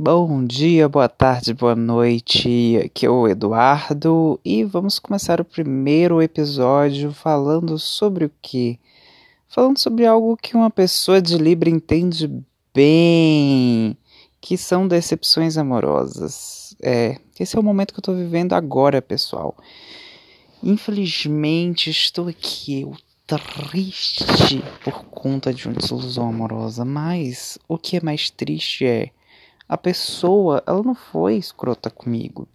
Bom 0.00 0.44
dia, 0.44 0.88
boa 0.88 1.08
tarde, 1.08 1.52
boa 1.52 1.74
noite. 1.74 2.76
Aqui 2.84 3.04
é 3.04 3.10
o 3.10 3.26
Eduardo 3.26 4.38
e 4.44 4.62
vamos 4.62 5.00
começar 5.00 5.40
o 5.40 5.44
primeiro 5.44 6.22
episódio 6.22 7.12
falando 7.12 7.76
sobre 7.80 8.26
o 8.26 8.30
quê? 8.40 8.78
Falando 9.48 9.76
sobre 9.76 10.06
algo 10.06 10.36
que 10.36 10.56
uma 10.56 10.70
pessoa 10.70 11.20
de 11.20 11.36
Libra 11.36 11.68
entende 11.68 12.30
bem, 12.72 13.98
que 14.40 14.56
são 14.56 14.86
decepções 14.86 15.56
amorosas. 15.56 16.76
É, 16.80 17.18
esse 17.36 17.56
é 17.56 17.58
o 17.58 17.64
momento 17.64 17.92
que 17.92 17.98
eu 17.98 18.04
tô 18.04 18.14
vivendo 18.14 18.52
agora, 18.52 19.02
pessoal. 19.02 19.56
Infelizmente, 20.62 21.90
estou 21.90 22.28
aqui, 22.28 22.82
eu 22.82 22.96
triste 23.26 24.62
por 24.84 25.06
conta 25.06 25.52
de 25.52 25.66
uma 25.66 25.74
desilusão 25.74 26.28
amorosa, 26.28 26.84
mas 26.84 27.58
o 27.66 27.76
que 27.76 27.96
é 27.96 28.00
mais 28.00 28.30
triste 28.30 28.86
é 28.86 29.10
a 29.68 29.76
pessoa, 29.76 30.62
ela 30.66 30.82
não 30.82 30.94
foi 30.94 31.36
escrota 31.36 31.90
comigo, 31.90 32.48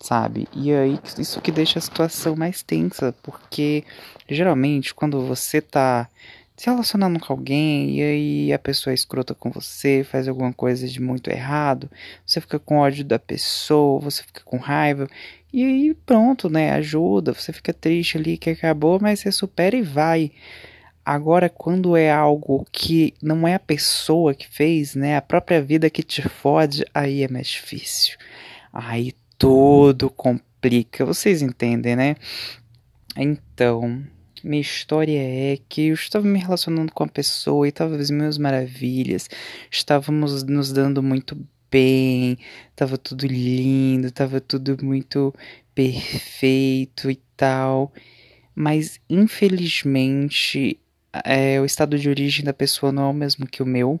sabe? 0.00 0.46
E 0.52 0.72
aí 0.72 0.98
isso 1.18 1.40
que 1.40 1.50
deixa 1.50 1.78
a 1.78 1.82
situação 1.82 2.36
mais 2.36 2.62
tensa, 2.62 3.14
porque 3.22 3.84
geralmente 4.28 4.94
quando 4.94 5.20
você 5.26 5.60
tá 5.60 6.08
se 6.56 6.68
relacionando 6.68 7.20
com 7.20 7.32
alguém 7.32 7.98
e 7.98 8.02
aí 8.02 8.52
a 8.52 8.58
pessoa 8.58 8.92
é 8.92 8.94
escrota 8.94 9.32
com 9.32 9.48
você, 9.48 10.04
faz 10.04 10.26
alguma 10.26 10.52
coisa 10.52 10.88
de 10.88 11.00
muito 11.00 11.30
errado, 11.30 11.88
você 12.26 12.40
fica 12.40 12.58
com 12.58 12.78
ódio 12.78 13.04
da 13.04 13.18
pessoa, 13.18 14.00
você 14.00 14.24
fica 14.24 14.42
com 14.44 14.56
raiva, 14.56 15.08
e 15.52 15.64
aí 15.64 15.94
pronto, 16.04 16.50
né? 16.50 16.72
Ajuda, 16.72 17.32
você 17.32 17.52
fica 17.52 17.72
triste 17.72 18.18
ali 18.18 18.36
que 18.36 18.50
acabou, 18.50 18.98
mas 19.00 19.20
você 19.20 19.32
supera 19.32 19.76
e 19.76 19.82
vai. 19.82 20.32
Agora, 21.08 21.48
quando 21.48 21.96
é 21.96 22.12
algo 22.12 22.66
que 22.70 23.14
não 23.22 23.48
é 23.48 23.54
a 23.54 23.58
pessoa 23.58 24.34
que 24.34 24.46
fez, 24.46 24.94
né? 24.94 25.16
A 25.16 25.22
própria 25.22 25.62
vida 25.62 25.88
que 25.88 26.02
te 26.02 26.20
fode, 26.20 26.84
aí 26.92 27.22
é 27.22 27.28
mais 27.28 27.46
difícil. 27.46 28.18
Aí 28.70 29.14
tudo 29.38 30.10
complica. 30.10 31.06
Vocês 31.06 31.40
entendem, 31.40 31.96
né? 31.96 32.14
Então, 33.16 34.04
minha 34.44 34.60
história 34.60 35.18
é 35.18 35.58
que 35.66 35.86
eu 35.86 35.94
estava 35.94 36.26
me 36.26 36.38
relacionando 36.38 36.92
com 36.92 37.04
a 37.04 37.08
pessoa 37.08 37.66
e 37.66 37.70
estava 37.70 37.96
as 37.96 38.10
minhas 38.10 38.36
maravilhas. 38.36 39.30
Estávamos 39.70 40.42
nos 40.42 40.74
dando 40.74 41.02
muito 41.02 41.38
bem, 41.70 42.36
estava 42.68 42.98
tudo 42.98 43.26
lindo, 43.26 44.08
estava 44.08 44.42
tudo 44.42 44.76
muito 44.84 45.34
perfeito 45.74 47.10
e 47.10 47.16
tal. 47.34 47.94
Mas 48.54 49.00
infelizmente 49.08 50.78
é, 51.24 51.60
o 51.60 51.64
estado 51.64 51.98
de 51.98 52.08
origem 52.08 52.44
da 52.44 52.52
pessoa 52.52 52.92
não 52.92 53.04
é 53.04 53.10
o 53.10 53.14
mesmo 53.14 53.46
que 53.46 53.62
o 53.62 53.66
meu. 53.66 54.00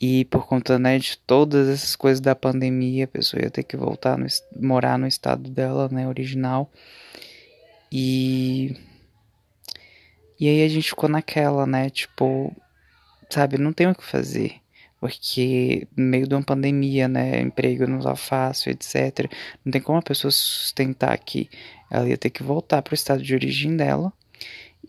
E 0.00 0.26
por 0.26 0.46
conta 0.46 0.78
né, 0.78 0.98
de 0.98 1.16
todas 1.18 1.68
essas 1.68 1.96
coisas 1.96 2.20
da 2.20 2.34
pandemia, 2.34 3.04
a 3.04 3.08
pessoa 3.08 3.42
ia 3.42 3.50
ter 3.50 3.62
que 3.62 3.76
voltar 3.76 4.18
no, 4.18 4.26
morar 4.60 4.98
no 4.98 5.06
estado 5.06 5.50
dela, 5.50 5.88
né, 5.90 6.06
original. 6.06 6.70
E 7.90 8.76
e 10.38 10.48
aí 10.48 10.62
a 10.64 10.68
gente 10.68 10.90
ficou 10.90 11.08
naquela, 11.08 11.66
né, 11.66 11.88
tipo, 11.88 12.54
sabe, 13.30 13.56
não 13.58 13.72
tem 13.72 13.88
o 13.88 13.94
que 13.94 14.04
fazer. 14.04 14.56
Porque 15.00 15.86
no 15.96 16.04
meio 16.04 16.26
de 16.26 16.34
uma 16.34 16.42
pandemia, 16.42 17.08
né, 17.08 17.40
emprego 17.40 17.86
não 17.86 18.00
tá 18.00 18.14
fácil, 18.16 18.70
etc. 18.70 19.30
Não 19.64 19.72
tem 19.72 19.80
como 19.80 19.98
a 19.98 20.02
pessoa 20.02 20.30
sustentar 20.30 21.12
aqui. 21.12 21.48
Ela 21.90 22.08
ia 22.08 22.18
ter 22.18 22.30
que 22.30 22.42
voltar 22.42 22.82
pro 22.82 22.94
estado 22.94 23.22
de 23.22 23.34
origem 23.34 23.76
dela 23.76 24.12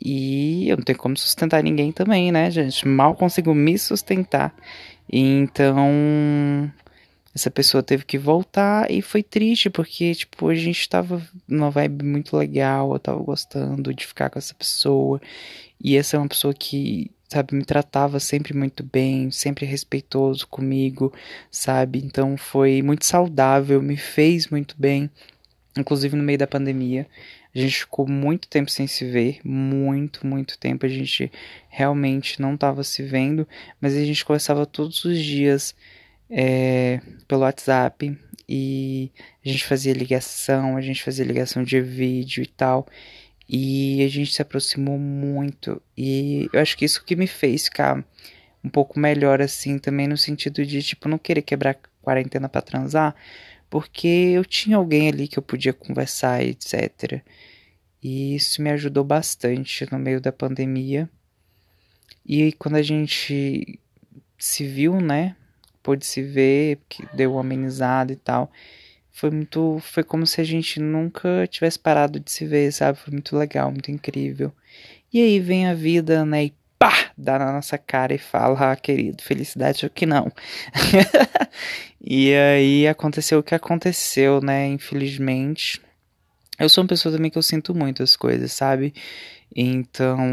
e 0.01 0.69
eu 0.69 0.77
não 0.77 0.83
tenho 0.83 0.97
como 0.97 1.17
sustentar 1.17 1.63
ninguém 1.63 1.91
também, 1.91 2.31
né, 2.31 2.49
gente? 2.51 2.87
Mal 2.87 3.15
consigo 3.15 3.53
me 3.53 3.77
sustentar. 3.77 4.53
Então, 5.11 6.71
essa 7.33 7.51
pessoa 7.51 7.83
teve 7.83 8.03
que 8.03 8.17
voltar 8.17 8.89
e 8.91 9.01
foi 9.01 9.23
triste 9.23 9.69
porque, 9.69 10.13
tipo, 10.15 10.49
a 10.49 10.55
gente 10.55 10.89
tava 10.89 11.21
numa 11.47 11.69
vibe 11.69 12.03
muito 12.03 12.35
legal, 12.35 12.93
eu 12.93 12.99
tava 12.99 13.21
gostando 13.21 13.93
de 13.93 14.05
ficar 14.07 14.29
com 14.29 14.39
essa 14.39 14.53
pessoa. 14.53 15.21
E 15.81 15.95
essa 15.95 16.17
é 16.17 16.19
uma 16.19 16.27
pessoa 16.27 16.53
que, 16.53 17.11
sabe, 17.29 17.55
me 17.55 17.63
tratava 17.63 18.19
sempre 18.19 18.55
muito 18.55 18.83
bem, 18.83 19.29
sempre 19.31 19.65
respeitoso 19.65 20.47
comigo, 20.47 21.13
sabe? 21.51 21.99
Então 22.03 22.35
foi 22.37 22.81
muito 22.81 23.05
saudável, 23.05 23.81
me 23.81 23.97
fez 23.97 24.47
muito 24.47 24.75
bem, 24.77 25.09
inclusive 25.77 26.15
no 26.15 26.23
meio 26.23 26.39
da 26.39 26.47
pandemia. 26.47 27.07
A 27.57 27.61
gente 27.61 27.79
ficou 27.79 28.07
muito 28.07 28.47
tempo 28.47 28.69
sem 28.69 28.85
se 28.85 29.03
ver, 29.03 29.39
muito, 29.43 30.27
muito 30.27 30.59
tempo. 30.59 30.85
A 30.85 30.89
gente 30.89 31.31
realmente 31.69 32.39
não 32.39 32.53
estava 32.53 32.83
se 32.83 33.01
vendo, 33.01 33.47
mas 33.81 33.95
a 33.95 34.05
gente 34.05 34.23
conversava 34.23 34.63
todos 34.65 35.03
os 35.03 35.17
dias 35.17 35.75
é, 36.29 37.01
pelo 37.27 37.41
WhatsApp 37.41 38.15
e 38.47 39.11
a 39.43 39.49
gente 39.49 39.65
fazia 39.65 39.91
ligação, 39.91 40.77
a 40.77 40.81
gente 40.81 41.03
fazia 41.03 41.25
ligação 41.25 41.63
de 41.63 41.81
vídeo 41.81 42.43
e 42.43 42.47
tal. 42.47 42.87
E 43.49 44.03
a 44.03 44.07
gente 44.07 44.33
se 44.33 44.41
aproximou 44.41 44.99
muito. 44.99 45.81
E 45.97 46.47
eu 46.53 46.59
acho 46.59 46.77
que 46.77 46.85
isso 46.85 47.03
que 47.03 47.15
me 47.15 47.25
fez 47.25 47.63
ficar 47.63 48.05
um 48.63 48.69
pouco 48.69 48.99
melhor 48.99 49.41
assim 49.41 49.79
também 49.79 50.07
no 50.07 50.17
sentido 50.17 50.63
de 50.63 50.83
tipo 50.83 51.09
não 51.09 51.17
querer 51.17 51.41
quebrar 51.41 51.79
quarentena 52.03 52.47
para 52.47 52.61
transar, 52.61 53.15
porque 53.69 54.07
eu 54.07 54.45
tinha 54.45 54.77
alguém 54.77 55.09
ali 55.09 55.27
que 55.27 55.37
eu 55.37 55.43
podia 55.43 55.73
conversar, 55.73 56.43
etc. 56.43 57.21
E 58.01 58.35
isso 58.35 58.61
me 58.61 58.69
ajudou 58.71 59.03
bastante 59.03 59.87
no 59.91 59.99
meio 59.99 60.21
da 60.21 60.31
pandemia. 60.31 61.09
E 62.25 62.51
quando 62.53 62.75
a 62.75 62.81
gente 62.81 63.79
se 64.37 64.65
viu, 64.65 64.99
né? 65.01 65.35
Pôde 65.81 66.05
se 66.05 66.21
ver, 66.21 66.79
que 66.89 67.05
deu 67.15 67.33
uma 67.33 67.41
amenizada 67.41 68.11
e 68.11 68.15
tal. 68.15 68.51
Foi 69.11 69.31
muito. 69.31 69.79
Foi 69.81 70.03
como 70.03 70.27
se 70.27 70.39
a 70.41 70.43
gente 70.43 70.79
nunca 70.79 71.47
tivesse 71.47 71.79
parado 71.79 72.19
de 72.19 72.31
se 72.31 72.45
ver, 72.45 72.71
sabe? 72.71 72.99
Foi 72.99 73.11
muito 73.11 73.37
legal, 73.37 73.71
muito 73.71 73.91
incrível. 73.91 74.51
E 75.11 75.21
aí 75.21 75.39
vem 75.39 75.67
a 75.67 75.73
vida, 75.73 76.25
né? 76.25 76.45
E 76.45 76.53
pá! 76.77 77.11
Dá 77.17 77.39
na 77.39 77.51
nossa 77.51 77.77
cara 77.77 78.13
e 78.13 78.17
fala, 78.17 78.71
ah, 78.71 78.75
querido, 78.75 79.23
felicidade 79.23 79.85
ou 79.85 79.89
que 79.89 80.05
não. 80.05 80.31
e 82.01 82.33
aí 82.33 82.87
aconteceu 82.87 83.39
o 83.39 83.43
que 83.43 83.55
aconteceu, 83.55 84.41
né? 84.41 84.67
Infelizmente. 84.67 85.81
Eu 86.59 86.69
sou 86.69 86.83
uma 86.83 86.87
pessoa 86.87 87.15
também 87.15 87.29
que 87.29 87.37
eu 87.37 87.43
sinto 87.43 87.73
muito 87.75 88.01
as 88.01 88.15
coisas, 88.15 88.51
sabe? 88.51 88.93
Então, 89.55 90.27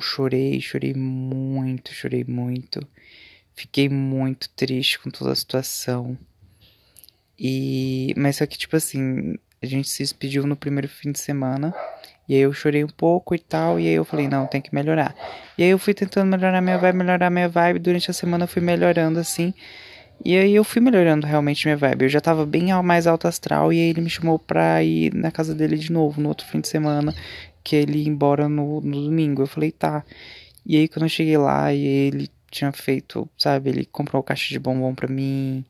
chorei, 0.00 0.60
chorei 0.60 0.94
muito, 0.94 1.92
chorei 1.92 2.24
muito. 2.24 2.86
Fiquei 3.54 3.88
muito 3.88 4.48
triste 4.50 4.98
com 4.98 5.10
toda 5.10 5.32
a 5.32 5.36
situação. 5.36 6.16
E 7.38 8.14
mas 8.16 8.36
só 8.36 8.46
que 8.46 8.56
tipo 8.56 8.76
assim, 8.76 9.34
a 9.60 9.66
gente 9.66 9.88
se 9.88 10.02
despediu 10.02 10.46
no 10.46 10.56
primeiro 10.56 10.88
fim 10.88 11.12
de 11.12 11.18
semana. 11.18 11.74
E 12.28 12.34
aí 12.34 12.40
eu 12.40 12.52
chorei 12.52 12.84
um 12.84 12.88
pouco 12.88 13.34
e 13.34 13.38
tal, 13.38 13.78
e 13.78 13.86
aí 13.88 13.94
eu 13.94 14.04
falei, 14.04 14.28
não, 14.28 14.46
tem 14.46 14.60
que 14.60 14.74
melhorar. 14.74 15.14
E 15.58 15.62
aí 15.62 15.70
eu 15.70 15.78
fui 15.78 15.92
tentando 15.92 16.30
melhorar 16.30 16.60
minha 16.60 16.78
vibe, 16.78 16.96
melhorar 16.96 17.30
minha 17.30 17.48
vibe, 17.48 17.78
durante 17.80 18.10
a 18.10 18.14
semana 18.14 18.44
eu 18.44 18.48
fui 18.48 18.62
melhorando 18.62 19.18
assim. 19.18 19.52
E 20.24 20.36
aí 20.36 20.54
eu 20.54 20.62
fui 20.62 20.80
melhorando 20.80 21.26
realmente 21.26 21.66
minha 21.66 21.76
vibe. 21.76 22.04
Eu 22.04 22.08
já 22.08 22.20
tava 22.20 22.46
bem 22.46 22.68
mais 22.82 23.06
alto 23.06 23.26
astral 23.26 23.72
e 23.72 23.80
aí 23.80 23.88
ele 23.90 24.00
me 24.00 24.10
chamou 24.10 24.38
pra 24.38 24.82
ir 24.82 25.12
na 25.14 25.30
casa 25.32 25.54
dele 25.54 25.76
de 25.76 25.90
novo 25.90 26.20
no 26.20 26.28
outro 26.28 26.46
fim 26.46 26.60
de 26.60 26.68
semana, 26.68 27.12
que 27.64 27.74
ele 27.74 27.98
ia 27.98 28.08
embora 28.08 28.48
no, 28.48 28.80
no 28.80 29.04
domingo. 29.04 29.42
Eu 29.42 29.46
falei, 29.46 29.72
tá. 29.72 30.04
E 30.64 30.76
aí 30.76 30.88
quando 30.88 31.04
eu 31.04 31.08
cheguei 31.08 31.36
lá 31.36 31.72
e 31.74 31.84
ele 31.84 32.30
tinha 32.50 32.70
feito, 32.70 33.28
sabe, 33.36 33.70
ele 33.70 33.84
comprou 33.86 34.22
caixa 34.22 34.48
de 34.50 34.58
bombom 34.58 34.94
pra 34.94 35.08
mim, 35.08 35.64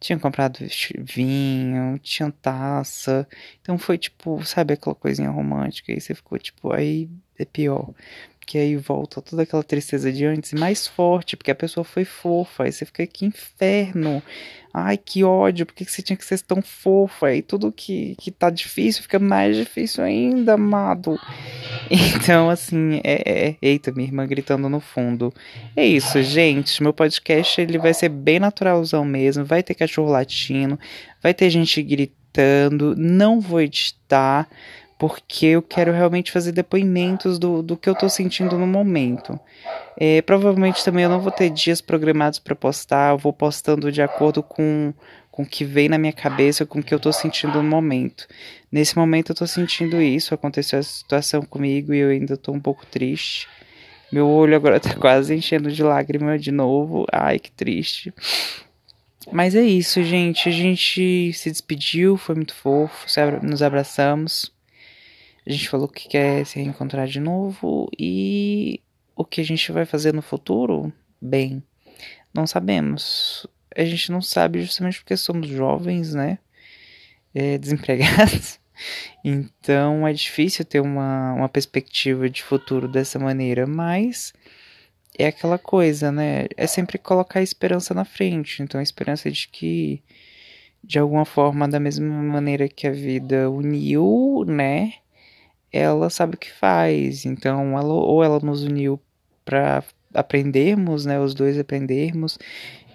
tinha 0.00 0.18
comprado 0.18 0.58
vinho, 0.98 1.98
tinha 2.00 2.30
taça. 2.30 3.26
Então 3.60 3.78
foi 3.78 3.98
tipo, 3.98 4.44
sabe, 4.44 4.74
aquela 4.74 4.94
coisinha 4.94 5.30
romântica. 5.30 5.92
E 5.92 6.00
você 6.00 6.14
ficou 6.14 6.38
tipo, 6.38 6.72
aí 6.72 7.08
é 7.38 7.44
pior. 7.44 7.92
Que 8.46 8.58
aí 8.58 8.76
volta 8.76 9.22
toda 9.22 9.42
aquela 9.42 9.62
tristeza 9.62 10.12
de 10.12 10.24
antes 10.24 10.52
mais 10.52 10.86
forte, 10.86 11.36
porque 11.36 11.50
a 11.50 11.54
pessoa 11.54 11.84
foi 11.84 12.04
fofa. 12.04 12.64
Aí 12.64 12.72
você 12.72 12.84
fica, 12.84 13.06
que 13.06 13.24
inferno. 13.24 14.22
Ai, 14.76 14.96
que 14.98 15.22
ódio, 15.22 15.64
por 15.64 15.72
que 15.72 15.84
você 15.84 16.02
tinha 16.02 16.16
que 16.16 16.24
ser 16.24 16.40
tão 16.40 16.60
fofa? 16.60 17.32
E 17.32 17.42
tudo 17.42 17.70
que, 17.70 18.16
que 18.16 18.32
tá 18.32 18.50
difícil 18.50 19.02
fica 19.02 19.20
mais 19.20 19.56
difícil 19.56 20.02
ainda, 20.02 20.54
amado. 20.54 21.16
Então, 21.90 22.48
assim, 22.48 23.00
é, 23.04 23.48
é, 23.50 23.56
Eita, 23.60 23.92
minha 23.92 24.08
irmã 24.08 24.26
gritando 24.26 24.68
no 24.70 24.80
fundo. 24.80 25.32
É 25.76 25.86
isso, 25.86 26.22
gente. 26.22 26.82
Meu 26.82 26.94
podcast 26.94 27.60
ele 27.60 27.78
vai 27.78 27.92
ser 27.92 28.08
bem 28.08 28.40
naturalzão 28.40 29.04
mesmo. 29.04 29.44
Vai 29.44 29.62
ter 29.62 29.74
cachorro 29.74 30.10
latino, 30.10 30.78
vai 31.22 31.34
ter 31.34 31.50
gente 31.50 31.82
gritando. 31.82 32.96
Não 32.96 33.38
vou 33.38 33.60
editar 33.60 34.48
porque 35.06 35.48
eu 35.48 35.60
quero 35.60 35.92
realmente 35.92 36.32
fazer 36.32 36.50
depoimentos 36.50 37.38
do, 37.38 37.62
do 37.62 37.76
que 37.76 37.90
eu 37.90 37.94
tô 37.94 38.08
sentindo 38.08 38.56
no 38.56 38.66
momento. 38.66 39.38
É, 39.98 40.22
provavelmente 40.22 40.82
também 40.82 41.04
eu 41.04 41.10
não 41.10 41.20
vou 41.20 41.30
ter 41.30 41.50
dias 41.50 41.82
programados 41.82 42.38
para 42.38 42.56
postar, 42.56 43.12
eu 43.12 43.18
vou 43.18 43.30
postando 43.30 43.92
de 43.92 44.00
acordo 44.00 44.42
com, 44.42 44.94
com 45.30 45.42
o 45.42 45.46
que 45.46 45.62
vem 45.62 45.90
na 45.90 45.98
minha 45.98 46.12
cabeça, 46.12 46.64
com 46.64 46.78
o 46.78 46.82
que 46.82 46.94
eu 46.94 46.98
tô 46.98 47.12
sentindo 47.12 47.62
no 47.62 47.68
momento. 47.68 48.26
Nesse 48.72 48.96
momento 48.96 49.32
eu 49.32 49.36
tô 49.36 49.46
sentindo 49.46 50.00
isso, 50.00 50.32
aconteceu 50.32 50.78
essa 50.78 50.90
situação 50.90 51.42
comigo 51.42 51.92
e 51.92 51.98
eu 51.98 52.08
ainda 52.08 52.34
tô 52.34 52.52
um 52.52 52.60
pouco 52.60 52.86
triste. 52.86 53.46
Meu 54.10 54.26
olho 54.26 54.56
agora 54.56 54.80
tá 54.80 54.94
quase 54.94 55.34
enchendo 55.34 55.70
de 55.70 55.82
lágrima 55.82 56.38
de 56.38 56.50
novo. 56.50 57.04
Ai, 57.12 57.38
que 57.38 57.52
triste. 57.52 58.10
Mas 59.30 59.54
é 59.54 59.62
isso, 59.62 60.02
gente. 60.02 60.48
A 60.48 60.52
gente 60.52 61.30
se 61.34 61.50
despediu, 61.50 62.16
foi 62.16 62.36
muito 62.36 62.54
fofo, 62.54 63.06
nos 63.42 63.60
abraçamos. 63.60 64.54
A 65.46 65.52
gente 65.52 65.68
falou 65.68 65.88
que 65.88 66.08
quer 66.08 66.44
se 66.46 66.58
reencontrar 66.58 67.06
de 67.06 67.20
novo 67.20 67.90
e 67.98 68.80
o 69.14 69.24
que 69.24 69.40
a 69.40 69.44
gente 69.44 69.70
vai 69.70 69.84
fazer 69.84 70.14
no 70.14 70.22
futuro? 70.22 70.92
Bem, 71.20 71.62
não 72.32 72.46
sabemos. 72.46 73.46
A 73.76 73.84
gente 73.84 74.10
não 74.10 74.22
sabe 74.22 74.62
justamente 74.62 75.00
porque 75.00 75.16
somos 75.16 75.46
jovens, 75.48 76.14
né? 76.14 76.38
É, 77.34 77.58
desempregados. 77.58 78.58
Então 79.24 80.04
é 80.04 80.12
difícil 80.12 80.64
ter 80.64 80.80
uma, 80.80 81.32
uma 81.34 81.48
perspectiva 81.48 82.28
de 82.28 82.42
futuro 82.42 82.88
dessa 82.88 83.20
maneira, 83.20 83.68
mas 83.68 84.32
é 85.16 85.28
aquela 85.28 85.58
coisa, 85.58 86.10
né? 86.10 86.46
É 86.56 86.66
sempre 86.66 86.98
colocar 86.98 87.38
a 87.38 87.42
esperança 87.42 87.94
na 87.94 88.04
frente. 88.04 88.62
Então 88.62 88.80
a 88.80 88.82
esperança 88.82 89.30
de 89.30 89.46
que, 89.48 90.02
de 90.82 90.98
alguma 90.98 91.24
forma, 91.24 91.68
da 91.68 91.78
mesma 91.78 92.06
maneira 92.06 92.68
que 92.68 92.86
a 92.86 92.90
vida 92.90 93.48
uniu, 93.48 94.44
né? 94.46 94.94
Ela 95.76 96.08
sabe 96.08 96.36
o 96.36 96.38
que 96.38 96.52
faz. 96.52 97.26
Então, 97.26 97.76
ela, 97.76 97.92
ou 97.92 98.22
ela 98.22 98.38
nos 98.38 98.62
uniu 98.62 99.00
para 99.44 99.82
aprendermos, 100.14 101.04
né? 101.04 101.18
Os 101.18 101.34
dois 101.34 101.58
aprendermos 101.58 102.38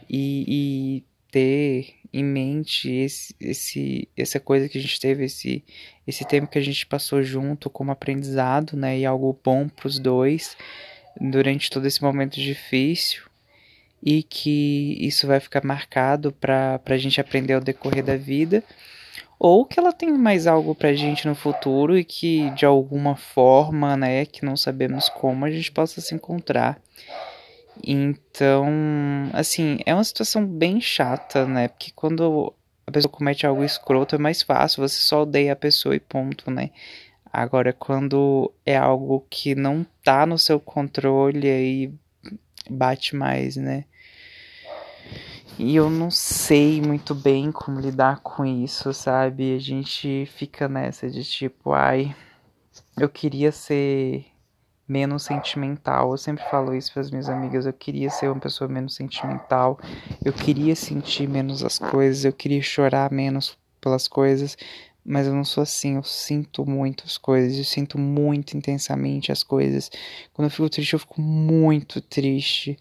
e, 0.10 0.46
e 0.48 1.04
ter 1.30 1.96
em 2.14 2.24
mente 2.24 2.90
esse, 2.90 3.36
esse, 3.38 4.08
essa 4.16 4.40
coisa 4.40 4.70
que 4.70 4.78
a 4.78 4.82
gente 4.82 4.98
teve, 4.98 5.26
esse, 5.26 5.62
esse 6.08 6.24
tempo 6.26 6.48
que 6.48 6.58
a 6.58 6.62
gente 6.64 6.86
passou 6.86 7.22
junto 7.22 7.70
como 7.70 7.92
aprendizado, 7.92 8.78
né? 8.78 8.98
E 8.98 9.06
algo 9.06 9.38
bom 9.44 9.68
para 9.68 9.88
os 9.88 10.00
dois 10.00 10.56
durante 11.20 11.70
todo 11.70 11.86
esse 11.86 12.02
momento 12.02 12.40
difícil 12.40 13.24
e 14.02 14.24
que 14.24 14.98
isso 15.02 15.28
vai 15.28 15.42
ficar 15.42 15.66
marcado 15.66 16.32
para 16.32 16.80
a 16.86 16.98
gente 16.98 17.20
aprender 17.20 17.56
ao 17.56 17.62
decorrer 17.62 18.06
da 18.06 18.16
vida, 18.16 18.64
ou 19.40 19.66
que 19.66 19.80
ela 19.80 19.94
tem 19.94 20.12
mais 20.12 20.46
algo 20.46 20.76
para 20.76 20.90
a 20.90 20.94
gente 20.94 21.26
no 21.26 21.34
futuro 21.34 21.98
e 21.98 22.04
que 22.04 22.50
de 22.52 22.66
alguma 22.66 23.16
forma, 23.16 23.96
né, 23.96 24.26
que 24.26 24.44
não 24.44 24.58
sabemos 24.58 25.08
como, 25.08 25.46
a 25.46 25.52
gente 25.52 25.72
possa 25.72 26.02
se 26.02 26.14
encontrar. 26.14 26.80
Então, 27.82 28.68
assim, 29.32 29.80
é 29.86 29.94
uma 29.94 30.04
situação 30.04 30.46
bem 30.46 30.82
chata, 30.82 31.46
né? 31.46 31.70
Porque 31.70 31.92
quando 31.96 32.54
a 32.86 32.92
pessoa 32.92 33.10
comete 33.10 33.46
algo 33.48 33.64
escroto 33.64 34.16
é 34.16 34.18
mais 34.18 34.42
fácil, 34.42 34.82
você 34.82 35.00
só 35.00 35.22
odeia 35.22 35.54
a 35.54 35.56
pessoa 35.56 35.96
e 35.96 36.00
ponto, 36.00 36.52
né? 36.52 36.72
Agora, 37.32 37.72
quando 37.72 38.52
é 38.66 38.76
algo 38.76 39.26
que 39.30 39.56
não 39.56 39.86
tá 40.04 40.26
no 40.26 40.38
seu 40.38 40.60
controle, 40.60 41.48
aí 41.50 41.94
bate 42.70 43.16
mais, 43.16 43.56
né? 43.56 43.86
E 45.60 45.76
eu 45.76 45.90
não 45.90 46.10
sei 46.10 46.82
muito 46.82 47.14
bem 47.14 47.52
como 47.52 47.82
lidar 47.82 48.22
com 48.22 48.46
isso, 48.46 48.94
sabe? 48.94 49.54
A 49.54 49.60
gente 49.60 50.26
fica 50.26 50.70
nessa 50.70 51.10
de 51.10 51.22
tipo, 51.22 51.74
ai, 51.74 52.16
eu 52.98 53.10
queria 53.10 53.52
ser 53.52 54.26
menos 54.88 55.24
sentimental. 55.24 56.12
Eu 56.12 56.18
sempre 56.18 56.46
falo 56.50 56.74
isso 56.74 56.94
para 56.94 57.02
as 57.02 57.12
minhas 57.12 57.28
amigas. 57.28 57.66
Eu 57.66 57.74
queria 57.74 58.10
ser 58.10 58.30
uma 58.30 58.40
pessoa 58.40 58.70
menos 58.70 58.96
sentimental. 58.96 59.78
Eu 60.24 60.32
queria 60.32 60.78
sentir 60.78 61.28
menos 61.28 61.62
as 61.62 61.78
coisas. 61.78 62.24
Eu 62.24 62.32
queria 62.32 62.62
chorar 62.62 63.12
menos 63.12 63.58
pelas 63.82 64.08
coisas 64.08 64.56
mas 65.10 65.26
eu 65.26 65.34
não 65.34 65.44
sou 65.44 65.64
assim, 65.64 65.96
eu 65.96 66.04
sinto 66.04 66.64
muito 66.66 67.04
as 67.04 67.18
coisas, 67.18 67.58
eu 67.58 67.64
sinto 67.64 67.98
muito 67.98 68.56
intensamente 68.56 69.32
as 69.32 69.42
coisas. 69.42 69.90
Quando 70.32 70.46
eu 70.46 70.52
fico 70.52 70.70
triste, 70.70 70.94
eu 70.94 71.00
fico 71.00 71.20
muito 71.20 72.00
triste. 72.00 72.78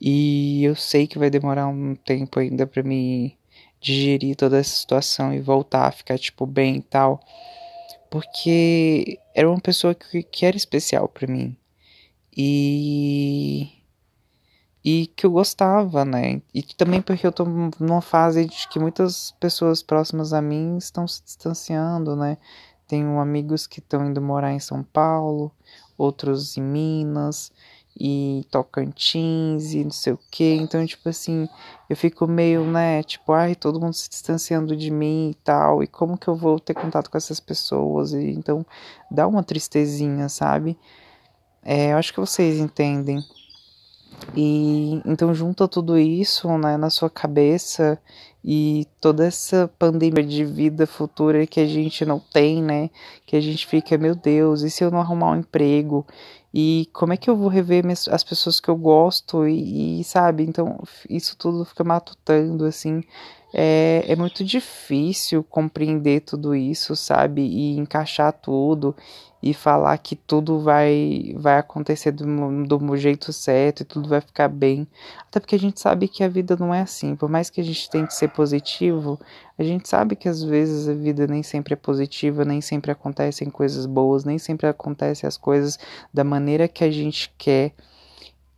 E 0.00 0.64
eu 0.64 0.74
sei 0.76 1.06
que 1.06 1.18
vai 1.18 1.30
demorar 1.30 1.68
um 1.68 1.94
tempo 1.94 2.38
ainda 2.38 2.66
para 2.66 2.82
me 2.82 3.36
digerir 3.80 4.36
toda 4.36 4.58
essa 4.58 4.76
situação 4.76 5.32
e 5.32 5.40
voltar 5.40 5.86
a 5.86 5.92
ficar 5.92 6.18
tipo 6.18 6.46
bem 6.46 6.76
e 6.76 6.82
tal. 6.82 7.20
Porque 8.10 9.18
era 9.34 9.48
uma 9.50 9.60
pessoa 9.60 9.94
que, 9.94 10.22
que 10.22 10.46
era 10.46 10.56
especial 10.56 11.08
para 11.08 11.26
mim. 11.26 11.56
E 12.36 13.70
e 14.84 15.08
que 15.16 15.26
eu 15.26 15.32
gostava, 15.32 16.04
né? 16.04 16.40
E 16.54 16.62
também 16.62 17.02
porque 17.02 17.26
eu 17.26 17.32
tô 17.32 17.44
numa 17.44 18.00
fase 18.00 18.44
de 18.46 18.68
que 18.68 18.78
muitas 18.78 19.32
pessoas 19.40 19.82
próximas 19.82 20.32
a 20.32 20.40
mim 20.40 20.76
estão 20.78 21.08
se 21.08 21.24
distanciando, 21.24 22.14
né? 22.14 22.38
Tenho 22.86 23.18
amigos 23.18 23.66
que 23.66 23.80
estão 23.80 24.06
indo 24.06 24.22
morar 24.22 24.52
em 24.52 24.60
São 24.60 24.84
Paulo, 24.84 25.50
outros 25.98 26.56
em 26.56 26.62
Minas 26.62 27.50
e 27.98 28.44
Tocantins 28.50 29.72
e 29.72 29.84
não 29.84 29.90
sei 29.90 30.12
o 30.12 30.18
que. 30.30 30.54
Então, 30.54 30.84
tipo 30.86 31.08
assim, 31.08 31.48
eu 31.88 31.96
fico 31.96 32.26
meio, 32.26 32.64
né, 32.64 33.02
tipo, 33.02 33.32
ai, 33.32 33.54
todo 33.54 33.80
mundo 33.80 33.94
se 33.94 34.08
distanciando 34.08 34.76
de 34.76 34.90
mim 34.90 35.30
e 35.30 35.34
tal. 35.34 35.82
E 35.82 35.86
como 35.86 36.18
que 36.18 36.28
eu 36.28 36.36
vou 36.36 36.60
ter 36.60 36.74
contato 36.74 37.10
com 37.10 37.16
essas 37.16 37.40
pessoas? 37.40 38.12
E 38.12 38.30
então 38.30 38.64
dá 39.10 39.26
uma 39.26 39.42
tristezinha, 39.42 40.28
sabe? 40.28 40.78
É, 41.62 41.92
eu 41.92 41.96
acho 41.96 42.12
que 42.12 42.20
vocês 42.20 42.58
entendem. 42.58 43.24
E 44.36 45.00
então 45.04 45.34
junta 45.34 45.68
tudo 45.68 45.98
isso, 45.98 46.48
né, 46.58 46.76
na 46.76 46.90
sua 46.90 47.10
cabeça 47.10 47.98
e 48.44 48.86
toda 49.00 49.26
essa 49.26 49.68
pandemia 49.78 50.24
de 50.24 50.44
vida 50.44 50.86
futura 50.86 51.46
que 51.46 51.58
a 51.58 51.66
gente 51.66 52.04
não 52.04 52.20
tem, 52.20 52.62
né? 52.62 52.90
Que 53.26 53.34
a 53.36 53.40
gente 53.40 53.66
fica, 53.66 53.98
meu 53.98 54.14
Deus, 54.14 54.62
e 54.62 54.70
se 54.70 54.84
eu 54.84 54.90
não 54.90 55.00
arrumar 55.00 55.32
um 55.32 55.40
emprego? 55.40 56.06
E 56.58 56.88
como 56.90 57.12
é 57.12 57.18
que 57.18 57.28
eu 57.28 57.36
vou 57.36 57.48
rever 57.48 57.84
as 58.10 58.24
pessoas 58.24 58.58
que 58.58 58.70
eu 58.70 58.76
gosto? 58.76 59.46
E, 59.46 60.00
e 60.00 60.04
sabe, 60.04 60.42
então 60.42 60.78
isso 61.08 61.36
tudo 61.36 61.66
fica 61.66 61.84
matutando, 61.84 62.64
assim. 62.64 63.02
É, 63.54 64.04
é 64.06 64.16
muito 64.16 64.44
difícil 64.44 65.42
compreender 65.44 66.20
tudo 66.20 66.54
isso, 66.54 66.96
sabe? 66.96 67.42
E 67.42 67.76
encaixar 67.78 68.32
tudo 68.32 68.94
e 69.42 69.54
falar 69.54 69.96
que 69.98 70.16
tudo 70.16 70.58
vai 70.58 71.32
vai 71.36 71.58
acontecer 71.58 72.10
do, 72.10 72.26
do 72.66 72.96
jeito 72.96 73.32
certo 73.32 73.80
e 73.82 73.84
tudo 73.84 74.08
vai 74.08 74.20
ficar 74.20 74.48
bem. 74.48 74.86
Até 75.28 75.38
porque 75.38 75.54
a 75.54 75.58
gente 75.58 75.80
sabe 75.80 76.08
que 76.08 76.24
a 76.24 76.28
vida 76.28 76.56
não 76.58 76.74
é 76.74 76.80
assim. 76.80 77.14
Por 77.14 77.28
mais 77.28 77.48
que 77.48 77.60
a 77.60 77.64
gente 77.64 77.88
tente 77.88 78.14
ser 78.14 78.28
positivo, 78.28 79.18
a 79.58 79.62
gente 79.62 79.88
sabe 79.88 80.16
que 80.16 80.28
às 80.28 80.42
vezes 80.42 80.88
a 80.88 80.94
vida 80.94 81.26
nem 81.26 81.42
sempre 81.42 81.74
é 81.74 81.76
positiva, 81.76 82.44
nem 82.44 82.60
sempre 82.60 82.90
acontecem 82.90 83.48
coisas 83.48 83.86
boas, 83.86 84.24
nem 84.24 84.38
sempre 84.38 84.66
acontecem 84.66 85.26
as 85.28 85.36
coisas 85.36 85.78
da 86.12 86.24
maneira 86.24 86.66
que 86.66 86.82
a 86.82 86.90
gente 86.90 87.32
quer. 87.38 87.72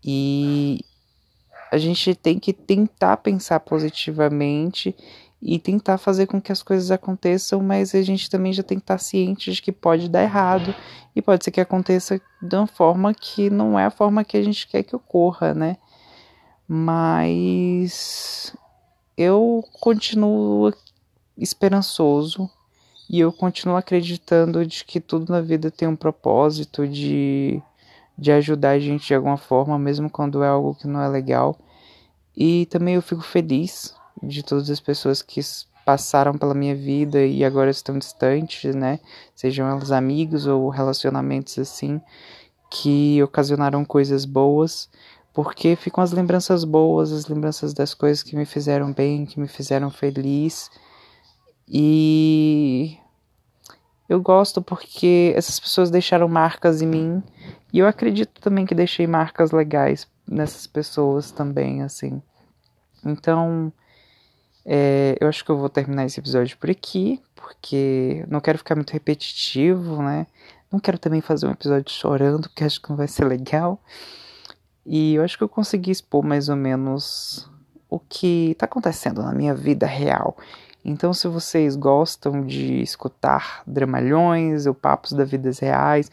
E 0.02 0.80
a 1.70 1.78
gente 1.78 2.14
tem 2.14 2.38
que 2.38 2.52
tentar 2.52 3.18
pensar 3.18 3.60
positivamente 3.60 4.94
e 5.40 5.58
tentar 5.58 5.98
fazer 5.98 6.26
com 6.26 6.40
que 6.40 6.50
as 6.50 6.62
coisas 6.62 6.90
aconteçam, 6.90 7.60
mas 7.62 7.94
a 7.94 8.02
gente 8.02 8.28
também 8.28 8.52
já 8.52 8.62
tem 8.62 8.78
que 8.78 8.82
estar 8.82 8.98
ciente 8.98 9.52
de 9.52 9.62
que 9.62 9.70
pode 9.70 10.08
dar 10.08 10.22
errado 10.22 10.74
e 11.14 11.22
pode 11.22 11.44
ser 11.44 11.50
que 11.50 11.60
aconteça 11.60 12.20
de 12.42 12.56
uma 12.56 12.66
forma 12.66 13.14
que 13.14 13.48
não 13.48 13.78
é 13.78 13.84
a 13.84 13.90
forma 13.90 14.24
que 14.24 14.36
a 14.36 14.42
gente 14.42 14.66
quer 14.66 14.82
que 14.82 14.96
ocorra, 14.96 15.54
né? 15.54 15.76
Mas 16.66 18.54
eu 19.16 19.64
continuo 19.80 20.72
esperançoso 21.36 22.50
e 23.08 23.20
eu 23.20 23.32
continuo 23.32 23.76
acreditando 23.76 24.66
de 24.66 24.84
que 24.84 25.00
tudo 25.00 25.32
na 25.32 25.40
vida 25.40 25.70
tem 25.70 25.88
um 25.88 25.96
propósito 25.96 26.86
de, 26.86 27.62
de 28.18 28.32
ajudar 28.32 28.70
a 28.70 28.78
gente 28.78 29.06
de 29.06 29.14
alguma 29.14 29.36
forma, 29.36 29.78
mesmo 29.78 30.10
quando 30.10 30.42
é 30.42 30.48
algo 30.48 30.74
que 30.74 30.88
não 30.88 31.00
é 31.00 31.08
legal. 31.08 31.56
E 32.36 32.66
também 32.66 32.96
eu 32.96 33.02
fico 33.02 33.22
feliz 33.22 33.94
de 34.22 34.42
todas 34.42 34.68
as 34.68 34.80
pessoas 34.80 35.22
que 35.22 35.40
passaram 35.84 36.34
pela 36.36 36.54
minha 36.54 36.74
vida 36.74 37.24
e 37.24 37.44
agora 37.44 37.70
estão 37.70 37.98
distantes, 37.98 38.74
né? 38.74 38.98
Sejam 39.34 39.68
elas 39.68 39.92
amigos 39.92 40.46
ou 40.46 40.68
relacionamentos 40.68 41.58
assim, 41.58 42.00
que 42.70 43.22
ocasionaram 43.22 43.84
coisas 43.84 44.24
boas, 44.24 44.90
porque 45.32 45.76
ficam 45.76 46.02
as 46.02 46.12
lembranças 46.12 46.64
boas, 46.64 47.12
as 47.12 47.26
lembranças 47.26 47.72
das 47.72 47.94
coisas 47.94 48.22
que 48.22 48.36
me 48.36 48.44
fizeram 48.44 48.92
bem, 48.92 49.24
que 49.24 49.40
me 49.40 49.48
fizeram 49.48 49.90
feliz. 49.90 50.70
E 51.66 52.98
eu 54.08 54.20
gosto 54.20 54.60
porque 54.60 55.32
essas 55.36 55.60
pessoas 55.60 55.90
deixaram 55.90 56.28
marcas 56.28 56.82
em 56.82 56.86
mim 56.86 57.22
e 57.72 57.78
eu 57.78 57.86
acredito 57.86 58.40
também 58.40 58.64
que 58.64 58.74
deixei 58.74 59.06
marcas 59.06 59.50
legais 59.50 60.06
nessas 60.26 60.66
pessoas 60.66 61.30
também, 61.30 61.82
assim. 61.82 62.22
Então, 63.04 63.72
é, 64.64 65.16
eu 65.20 65.28
acho 65.28 65.44
que 65.44 65.50
eu 65.50 65.56
vou 65.56 65.68
terminar 65.68 66.04
esse 66.06 66.20
episódio 66.20 66.56
por 66.58 66.70
aqui, 66.70 67.22
porque 67.34 68.24
não 68.28 68.40
quero 68.40 68.58
ficar 68.58 68.74
muito 68.74 68.92
repetitivo, 68.92 70.02
né? 70.02 70.26
Não 70.70 70.78
quero 70.78 70.98
também 70.98 71.20
fazer 71.20 71.46
um 71.46 71.52
episódio 71.52 71.90
chorando, 71.90 72.48
porque 72.48 72.64
acho 72.64 72.80
que 72.80 72.90
não 72.90 72.96
vai 72.96 73.08
ser 73.08 73.24
legal. 73.24 73.80
E 74.84 75.14
eu 75.14 75.22
acho 75.22 75.36
que 75.36 75.44
eu 75.44 75.48
consegui 75.48 75.90
expor 75.90 76.24
mais 76.24 76.48
ou 76.48 76.56
menos 76.56 77.50
o 77.88 77.98
que 77.98 78.50
está 78.50 78.66
acontecendo 78.66 79.22
na 79.22 79.32
minha 79.32 79.54
vida 79.54 79.86
real. 79.86 80.36
Então, 80.84 81.12
se 81.12 81.28
vocês 81.28 81.76
gostam 81.76 82.46
de 82.46 82.80
escutar 82.80 83.62
dramalhões 83.66 84.66
ou 84.66 84.74
papos 84.74 85.12
da 85.12 85.24
vida 85.24 85.50
reais, 85.60 86.10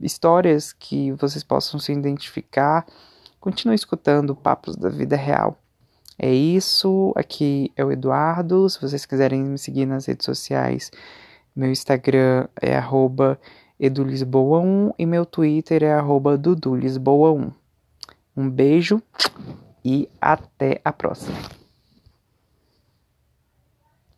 histórias 0.00 0.72
que 0.72 1.12
vocês 1.12 1.42
possam 1.44 1.78
se 1.78 1.92
identificar, 1.92 2.86
continue 3.40 3.74
escutando 3.74 4.34
papos 4.34 4.76
da 4.76 4.88
vida 4.88 5.16
real. 5.16 5.58
É 6.18 6.32
isso. 6.32 7.12
Aqui 7.14 7.72
é 7.76 7.84
o 7.84 7.92
Eduardo. 7.92 8.68
Se 8.68 8.80
vocês 8.80 9.04
quiserem 9.04 9.42
me 9.42 9.58
seguir 9.58 9.86
nas 9.86 10.06
redes 10.06 10.24
sociais, 10.24 10.90
meu 11.54 11.70
Instagram 11.70 12.48
é 12.60 12.80
edulisboa1 13.80 14.94
e 14.98 15.06
meu 15.06 15.26
Twitter 15.26 15.82
é 15.82 15.98
dudulisboa1. 16.00 17.52
Um 18.36 18.50
beijo 18.50 19.02
e 19.84 20.08
até 20.20 20.80
a 20.84 20.92
próxima. 20.92 21.55